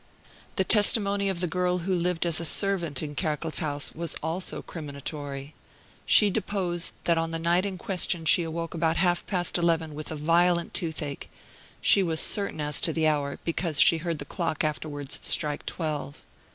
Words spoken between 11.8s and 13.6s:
she was certain as to the hour,